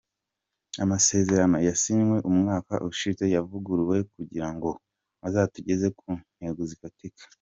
[0.83, 4.69] Amasezerano yasinywe umwaka ushize yavuguruwe kugira ngo
[5.27, 7.23] azatugeze ku ntego zifatika.